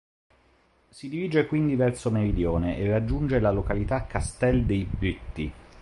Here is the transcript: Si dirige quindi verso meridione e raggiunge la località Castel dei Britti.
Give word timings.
Si 0.89 1.09
dirige 1.09 1.45
quindi 1.45 1.75
verso 1.75 2.09
meridione 2.09 2.75
e 2.75 2.89
raggiunge 2.89 3.37
la 3.37 3.51
località 3.51 4.07
Castel 4.07 4.65
dei 4.65 4.83
Britti. 4.83 5.51